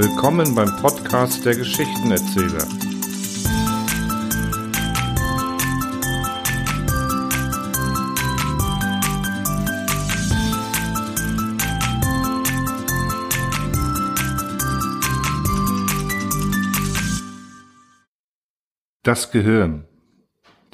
[0.00, 2.68] Willkommen beim Podcast der Geschichtenerzähler.
[19.02, 19.84] Das Gehirn.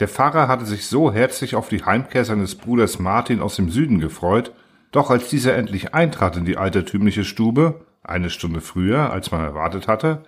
[0.01, 4.01] Der Pfarrer hatte sich so herzlich auf die Heimkehr seines Bruders Martin aus dem Süden
[4.01, 4.53] gefreut,
[4.93, 9.89] doch als dieser endlich eintrat in die altertümliche Stube, eine Stunde früher, als man erwartet
[9.89, 10.25] hatte,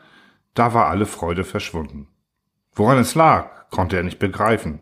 [0.55, 2.09] da war alle Freude verschwunden.
[2.75, 4.81] Woran es lag, konnte er nicht begreifen.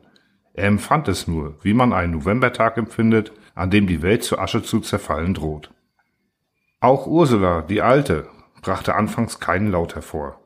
[0.53, 4.63] Er empfand es nur, wie man einen Novembertag empfindet, an dem die Welt zu Asche
[4.63, 5.71] zu zerfallen droht.
[6.81, 8.29] Auch Ursula, die Alte,
[8.63, 10.41] brachte anfangs keinen Laut hervor.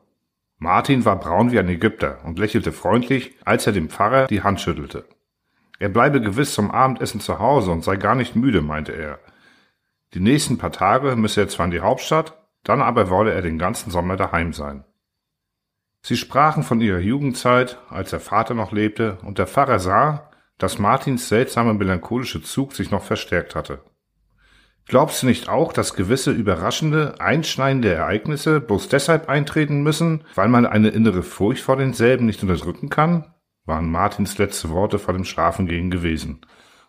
[0.57, 4.59] Martin war braun wie ein Ägypter und lächelte freundlich, als er dem Pfarrer die Hand
[4.59, 5.05] schüttelte.
[5.79, 9.19] Er bleibe gewiss zum Abendessen zu Hause und sei gar nicht müde, meinte er.
[10.13, 13.57] Die nächsten paar Tage müsse er zwar in die Hauptstadt, dann aber wolle er den
[13.57, 14.83] ganzen Sommer daheim sein.
[16.01, 20.79] Sie sprachen von ihrer Jugendzeit, als der Vater noch lebte, und der Pfarrer sah, dass
[20.79, 23.81] Martins seltsame melancholische Zug sich noch verstärkt hatte.
[24.85, 30.65] Glaubst du nicht auch, dass gewisse überraschende, einschneidende Ereignisse bloß deshalb eintreten müssen, weil man
[30.65, 33.33] eine innere Furcht vor denselben nicht unterdrücken kann?
[33.69, 36.41] waren Martins letzte Worte vor dem Schlafengehen gewesen.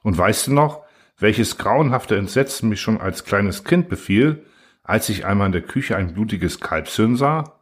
[0.03, 0.83] Und weißt du noch,
[1.19, 4.47] welches grauenhafte Entsetzen mich schon als kleines Kind befiel,
[4.83, 7.61] als ich einmal in der Küche ein blutiges Kalbshirn sah?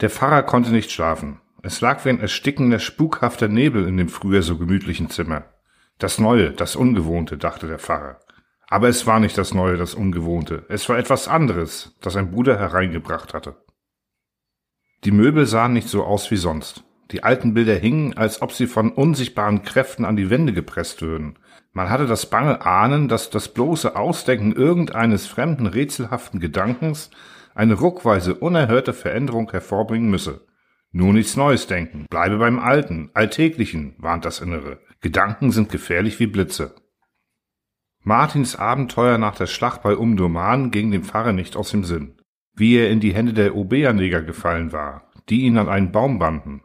[0.00, 1.40] Der Pfarrer konnte nicht schlafen.
[1.62, 5.44] Es lag wie ein erstickender, spukhafter Nebel in dem früher so gemütlichen Zimmer.
[5.98, 8.20] Das Neue, das Ungewohnte, dachte der Pfarrer.
[8.66, 10.64] Aber es war nicht das Neue, das Ungewohnte.
[10.68, 13.56] Es war etwas anderes, das ein Bruder hereingebracht hatte.
[15.04, 16.84] Die Möbel sahen nicht so aus wie sonst.
[17.10, 21.38] Die alten Bilder hingen, als ob sie von unsichtbaren Kräften an die Wände gepresst würden.
[21.72, 27.10] Man hatte das bange Ahnen, dass das bloße Ausdenken irgendeines fremden, rätselhaften Gedankens
[27.54, 30.46] eine ruckweise, unerhörte Veränderung hervorbringen müsse.
[30.92, 34.80] Nur nichts Neues denken, bleibe beim Alten, Alltäglichen, warnt das Innere.
[35.00, 36.74] Gedanken sind gefährlich wie Blitze.
[38.02, 42.16] Martins Abenteuer nach der Schlacht bei Umdurman ging dem Pfarrer nicht aus dem Sinn.
[42.54, 46.62] Wie er in die Hände der Obeerneger gefallen war, die ihn an einen Baum banden.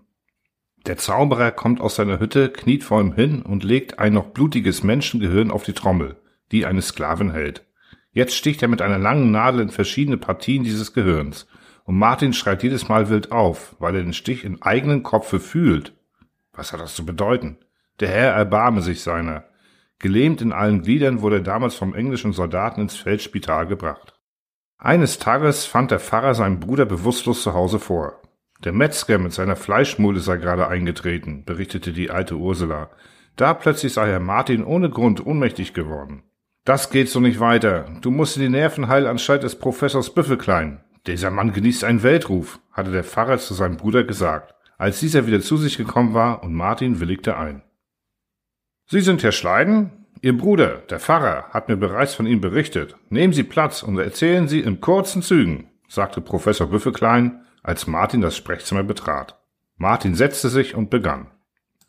[0.86, 4.84] Der Zauberer kommt aus seiner Hütte, kniet vor ihm hin und legt ein noch blutiges
[4.84, 6.18] Menschengehirn auf die Trommel,
[6.52, 7.66] die eine Sklavin hält.
[8.12, 11.48] Jetzt sticht er mit einer langen Nadel in verschiedene Partien dieses Gehirns,
[11.86, 15.94] und Martin schreit jedes Mal wild auf, weil er den Stich im eigenen Kopfe fühlt.
[16.54, 17.58] Was hat das zu bedeuten?
[18.00, 19.46] Der Herr erbarme sich seiner.
[20.00, 24.14] Gelähmt in allen Gliedern wurde er damals vom englischen Soldaten ins Feldspital gebracht.
[24.78, 28.22] Eines Tages fand der Pfarrer seinen Bruder bewusstlos zu Hause vor.
[28.66, 32.90] Der Metzger mit seiner Fleischmulde sei gerade eingetreten, berichtete die alte Ursula.
[33.36, 36.24] Da plötzlich sei Herr Martin ohne Grund ohnmächtig geworden.
[36.64, 37.86] Das geht so nicht weiter.
[38.02, 40.82] Du musst in die Nervenheilanstalt des Professors Büffelklein.
[41.06, 45.42] Dieser Mann genießt einen Weltruf, hatte der Pfarrer zu seinem Bruder gesagt, als dieser wieder
[45.42, 47.62] zu sich gekommen war und Martin willigte ein.
[48.88, 50.08] Sie sind Herr Schleiden?
[50.22, 52.96] Ihr Bruder, der Pfarrer, hat mir bereits von Ihnen berichtet.
[53.10, 58.38] Nehmen Sie Platz und erzählen Sie in kurzen Zügen, sagte Professor Büffelklein, als Martin das
[58.38, 59.40] Sprechzimmer betrat.
[59.78, 61.32] Martin setzte sich und begann.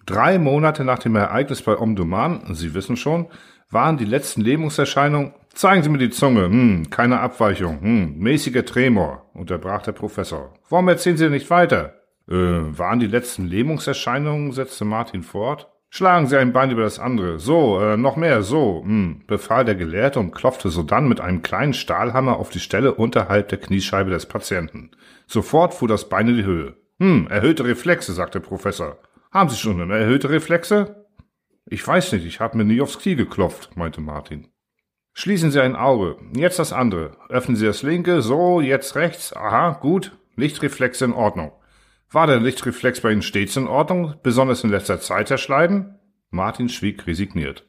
[0.06, 3.26] Drei Monate nach dem Ereignis bei Omdurman, Sie wissen schon,
[3.70, 5.34] waren die letzten Lähmungserscheinungen.
[5.52, 6.44] Zeigen Sie mir die Zunge.
[6.44, 7.80] Hm, keine Abweichung.
[7.80, 10.54] Hm, mäßiger Tremor, unterbrach der Professor.
[10.68, 11.94] Warum erzählen Sie nicht weiter?
[12.28, 15.68] Äh, waren die letzten Lähmungserscheinungen, setzte Martin fort.
[15.88, 17.38] Schlagen Sie ein Bein über das andere.
[17.38, 21.74] So, äh, noch mehr, so, hm, befahl der Gelehrte und klopfte sodann mit einem kleinen
[21.74, 24.90] Stahlhammer auf die Stelle unterhalb der Kniescheibe des Patienten.
[25.26, 26.76] Sofort fuhr das Bein in die Höhe.
[26.98, 28.98] Hm, erhöhte Reflexe, sagte der Professor.
[29.30, 31.06] Haben Sie schon eine erhöhte Reflexe?
[31.68, 34.48] Ich weiß nicht, ich habe mir nie aufs Knie geklopft, meinte Martin.
[35.14, 37.16] Schließen Sie ein Auge, jetzt das andere.
[37.28, 39.34] Öffnen Sie das linke, so, jetzt rechts.
[39.34, 40.16] Aha, gut.
[40.36, 41.52] Lichtreflexe in Ordnung.
[42.10, 45.98] War der Lichtreflex bei Ihnen stets in Ordnung, besonders in letzter Zeit, Herr Schleiden?
[46.30, 47.66] Martin schwieg resigniert.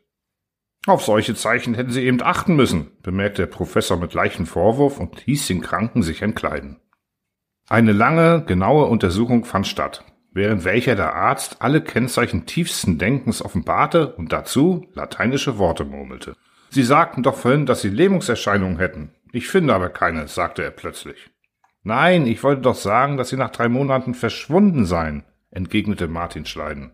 [0.86, 5.20] Auf solche Zeichen hätten Sie eben achten müssen, bemerkte der Professor mit leichtem Vorwurf und
[5.20, 6.80] hieß den Kranken sich entkleiden.
[7.68, 14.16] Eine lange, genaue Untersuchung fand statt, während welcher der Arzt alle Kennzeichen tiefsten Denkens offenbarte
[14.16, 16.36] und dazu lateinische Worte murmelte.
[16.70, 19.12] Sie sagten doch vorhin, dass Sie Lähmungserscheinungen hätten.
[19.34, 21.30] Ich finde aber keine, sagte er plötzlich.
[21.88, 26.92] Nein, ich wollte doch sagen, dass Sie nach drei Monaten verschwunden seien, entgegnete Martin Schleiden.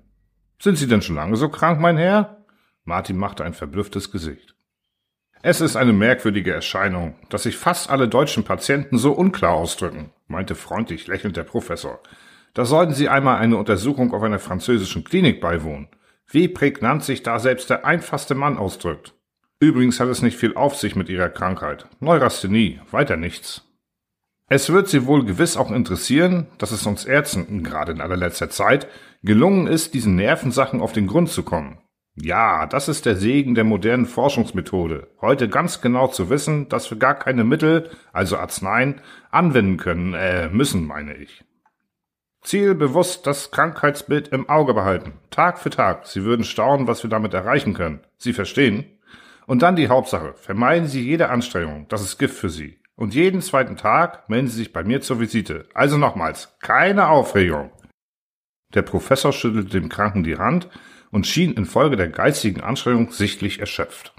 [0.61, 2.45] Sind Sie denn schon lange so krank, mein Herr?
[2.83, 4.53] Martin machte ein verblüfftes Gesicht.
[5.41, 10.53] Es ist eine merkwürdige Erscheinung, dass sich fast alle deutschen Patienten so unklar ausdrücken, meinte
[10.53, 11.99] freundlich lächelnd der Professor.
[12.53, 15.87] Da sollten Sie einmal eine Untersuchung auf einer französischen Klinik beiwohnen.
[16.29, 19.15] Wie prägnant sich da selbst der einfachste Mann ausdrückt.
[19.59, 21.87] Übrigens hat es nicht viel auf sich mit Ihrer Krankheit.
[21.99, 23.72] Neurasthenie, weiter nichts.
[24.49, 28.87] Es wird Sie wohl gewiss auch interessieren, dass es uns Ärzten, gerade in allerletzter Zeit,
[29.23, 31.79] gelungen ist, diesen Nervensachen auf den Grund zu kommen.
[32.15, 36.99] Ja, das ist der Segen der modernen Forschungsmethode, heute ganz genau zu wissen, dass wir
[36.99, 39.01] gar keine Mittel, also Arzneien,
[39.31, 41.43] anwenden können, äh, müssen, meine ich.
[42.43, 46.05] Zielbewusst das Krankheitsbild im Auge behalten, Tag für Tag.
[46.05, 48.01] Sie würden staunen, was wir damit erreichen können.
[48.17, 48.85] Sie verstehen?
[49.47, 50.35] Und dann die Hauptsache.
[50.35, 51.87] Vermeiden Sie jede Anstrengung.
[51.89, 52.82] Das ist Gift für Sie.
[52.95, 55.67] Und jeden zweiten Tag melden Sie sich bei mir zur Visite.
[55.73, 57.71] Also nochmals, keine Aufregung.
[58.73, 60.69] Der Professor schüttelte dem Kranken die Hand
[61.11, 64.13] und schien infolge der geistigen Anstrengung sichtlich erschöpft.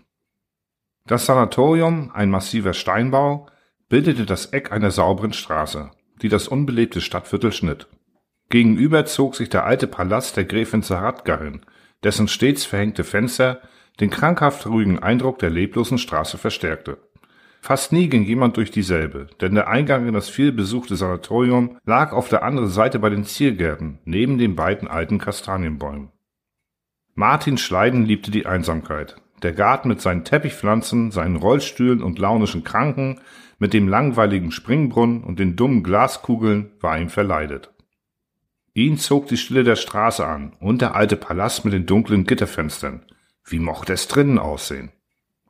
[1.06, 3.48] Das Sanatorium, ein massiver Steinbau,
[3.88, 5.90] bildete das Eck einer sauberen Straße,
[6.22, 7.88] die das unbelebte Stadtviertel schnitt.
[8.48, 11.60] Gegenüber zog sich der alte Palast der Gräfin Zahradka hin,
[12.02, 13.60] dessen stets verhängte Fenster
[14.00, 16.98] den krankhaft ruhigen Eindruck der leblosen Straße verstärkte.
[17.64, 22.28] Fast nie ging jemand durch dieselbe, denn der Eingang in das vielbesuchte Sanatorium lag auf
[22.28, 26.10] der anderen Seite bei den Ziergärten, neben den beiden alten Kastanienbäumen.
[27.14, 29.16] Martin Schleiden liebte die Einsamkeit.
[29.42, 33.22] Der Garten mit seinen Teppichpflanzen, seinen Rollstühlen und launischen Kranken,
[33.58, 37.72] mit dem langweiligen Springbrunnen und den dummen Glaskugeln war ihm verleidet.
[38.74, 43.06] Ihn zog die Stille der Straße an und der alte Palast mit den dunklen Gitterfenstern.
[43.42, 44.92] Wie mochte es drinnen aussehen?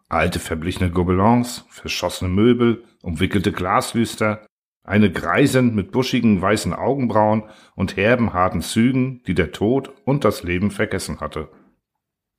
[0.08, 4.46] Alte verblichene Gobelins, verschossene Möbel, umwickelte Glaslüster,
[4.84, 10.42] eine Greisin mit buschigen weißen Augenbrauen und herben harten Zügen, die der Tod und das
[10.42, 11.48] Leben vergessen hatte.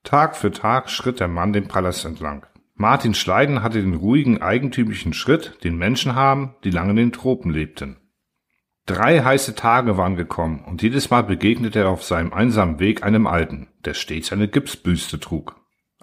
[0.03, 2.45] Tag für Tag schritt der Mann den Palast entlang.
[2.75, 7.50] Martin Schleiden hatte den ruhigen, eigentümlichen Schritt, den Menschen haben, die lange in den Tropen
[7.50, 7.97] lebten.
[8.85, 13.25] Drei heiße Tage waren gekommen, und jedes Mal begegnete er auf seinem einsamen Weg einem
[13.25, 15.56] Alten, der stets eine Gipsbüste trug.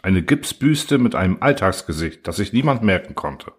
[0.02, 3.52] Eine Gipsbüste mit einem Alltagsgesicht, das sich niemand merken konnte.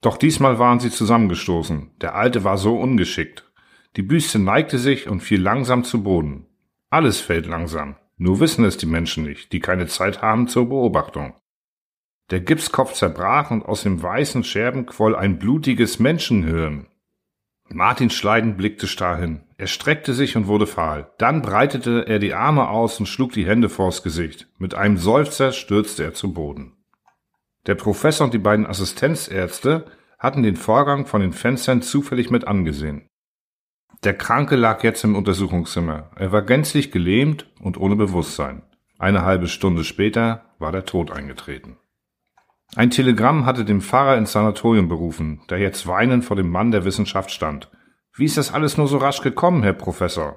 [0.00, 1.90] Doch diesmal waren sie zusammengestoßen.
[2.00, 3.50] Der Alte war so ungeschickt.
[3.96, 6.46] Die Büste neigte sich und fiel langsam zu Boden.
[6.88, 7.96] Alles fällt langsam.
[8.16, 11.34] Nur wissen es die Menschen nicht, die keine Zeit haben zur Beobachtung.
[12.30, 16.86] Der Gipskopf zerbrach und aus dem weißen Scherben quoll ein blutiges Menschenhirn.
[17.70, 19.42] Martin Schleiden blickte starr hin.
[19.56, 21.12] Er streckte sich und wurde fahl.
[21.18, 24.48] Dann breitete er die Arme aus und schlug die Hände vors Gesicht.
[24.58, 26.76] Mit einem Seufzer stürzte er zu Boden.
[27.66, 29.86] Der Professor und die beiden Assistenzärzte
[30.18, 33.08] hatten den Vorgang von den Fenstern zufällig mit angesehen.
[34.04, 36.10] Der Kranke lag jetzt im Untersuchungszimmer.
[36.16, 38.62] Er war gänzlich gelähmt und ohne Bewusstsein.
[38.98, 41.78] Eine halbe Stunde später war der Tod eingetreten.
[42.76, 46.84] Ein Telegramm hatte den Pfarrer ins Sanatorium berufen, der jetzt weinend vor dem Mann der
[46.84, 47.70] Wissenschaft stand.
[48.14, 50.36] Wie ist das alles nur so rasch gekommen, Herr Professor?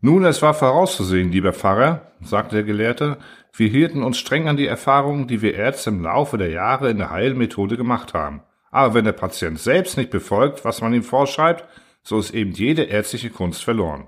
[0.00, 3.18] Nun, es war vorauszusehen, lieber Pfarrer, sagte der Gelehrte,
[3.52, 6.98] wir hielten uns streng an die Erfahrungen, die wir Ärzte im Laufe der Jahre in
[6.98, 8.42] der Heilmethode gemacht haben.
[8.70, 11.64] Aber wenn der Patient selbst nicht befolgt, was man ihm vorschreibt,
[12.02, 14.06] so ist eben jede ärztliche Kunst verloren.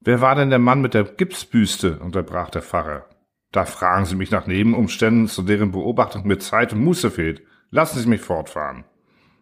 [0.00, 1.98] Wer war denn der Mann mit der Gipsbüste?
[1.98, 3.06] unterbrach der Pfarrer.
[3.52, 7.42] Da fragen Sie mich nach Nebenumständen, zu deren Beobachtung mir Zeit und Muße fehlt.
[7.70, 8.84] Lassen Sie mich fortfahren.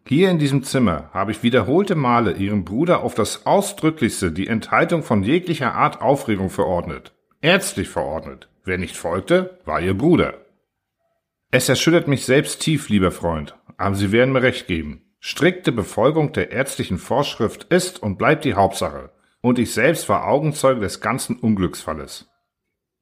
[0.07, 5.03] Hier in diesem Zimmer habe ich wiederholte Male Ihrem Bruder auf das Ausdrücklichste die Enthaltung
[5.03, 7.13] von jeglicher Art Aufregung verordnet.
[7.41, 8.49] Ärztlich verordnet.
[8.63, 10.45] Wer nicht folgte, war Ihr Bruder.
[11.51, 15.01] Es erschüttert mich selbst tief, lieber Freund, aber Sie werden mir recht geben.
[15.19, 19.11] Strikte Befolgung der ärztlichen Vorschrift ist und bleibt die Hauptsache.
[19.41, 22.29] Und ich selbst war Augenzeuge des ganzen Unglücksfalles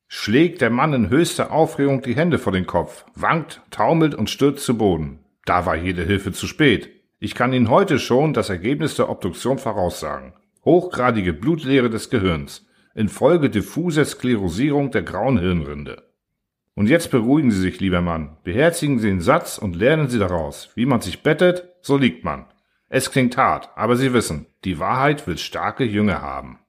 [0.08, 4.66] schlägt der Mann in höchster Aufregung die Hände vor den Kopf, wankt, taumelt und stürzt
[4.66, 5.20] zu Boden.
[5.46, 6.90] Da war jede Hilfe zu spät.
[7.20, 10.34] Ich kann Ihnen heute schon das Ergebnis der Obduktion voraussagen.
[10.64, 16.04] Hochgradige Blutleere des Gehirns, infolge diffuser Sklerosierung der grauen Hirnrinde.
[16.74, 20.72] Und jetzt beruhigen Sie sich, lieber Mann, beherzigen Sie den Satz und lernen Sie daraus.
[20.76, 22.46] Wie man sich bettet, so liegt man.
[22.90, 26.60] Es klingt hart, aber Sie wissen, die Wahrheit will starke Jünger haben.